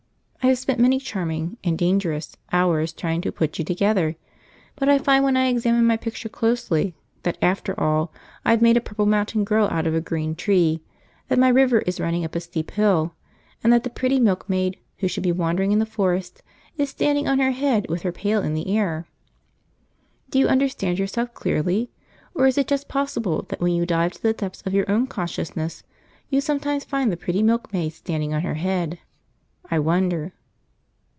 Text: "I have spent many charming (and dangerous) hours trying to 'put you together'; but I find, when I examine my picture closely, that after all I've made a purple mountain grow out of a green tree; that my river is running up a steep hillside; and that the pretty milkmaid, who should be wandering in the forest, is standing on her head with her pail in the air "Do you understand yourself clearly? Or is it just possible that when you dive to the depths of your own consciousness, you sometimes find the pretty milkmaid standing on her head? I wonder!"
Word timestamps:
"I 0.43 0.47
have 0.47 0.57
spent 0.57 0.79
many 0.79 0.99
charming 0.99 1.57
(and 1.63 1.77
dangerous) 1.77 2.35
hours 2.51 2.93
trying 2.93 3.21
to 3.21 3.31
'put 3.31 3.59
you 3.59 3.63
together'; 3.63 4.15
but 4.75 4.89
I 4.89 4.97
find, 4.97 5.23
when 5.23 5.37
I 5.37 5.47
examine 5.49 5.85
my 5.85 5.97
picture 5.97 6.29
closely, 6.29 6.95
that 7.21 7.37
after 7.43 7.79
all 7.79 8.11
I've 8.43 8.61
made 8.61 8.75
a 8.75 8.81
purple 8.81 9.05
mountain 9.05 9.43
grow 9.43 9.67
out 9.67 9.85
of 9.85 9.93
a 9.93 10.01
green 10.01 10.33
tree; 10.33 10.81
that 11.27 11.37
my 11.37 11.47
river 11.47 11.79
is 11.81 11.99
running 11.99 12.25
up 12.25 12.33
a 12.35 12.39
steep 12.39 12.71
hillside; 12.71 13.11
and 13.63 13.71
that 13.71 13.83
the 13.83 13.91
pretty 13.91 14.19
milkmaid, 14.19 14.77
who 14.97 15.07
should 15.07 15.21
be 15.21 15.31
wandering 15.31 15.71
in 15.71 15.79
the 15.79 15.85
forest, 15.85 16.41
is 16.75 16.89
standing 16.89 17.27
on 17.27 17.37
her 17.37 17.51
head 17.51 17.85
with 17.87 18.01
her 18.01 18.11
pail 18.11 18.41
in 18.41 18.55
the 18.55 18.75
air 18.75 19.05
"Do 20.31 20.39
you 20.39 20.47
understand 20.47 20.97
yourself 20.97 21.35
clearly? 21.35 21.91
Or 22.33 22.47
is 22.47 22.57
it 22.57 22.65
just 22.67 22.87
possible 22.87 23.43
that 23.49 23.61
when 23.61 23.75
you 23.75 23.85
dive 23.85 24.13
to 24.13 24.21
the 24.23 24.33
depths 24.33 24.63
of 24.63 24.73
your 24.73 24.89
own 24.91 25.05
consciousness, 25.05 25.83
you 26.31 26.41
sometimes 26.41 26.83
find 26.83 27.11
the 27.11 27.15
pretty 27.15 27.43
milkmaid 27.43 27.93
standing 27.93 28.33
on 28.33 28.41
her 28.41 28.55
head? 28.55 28.97
I 29.73 29.79
wonder!" 29.79 30.33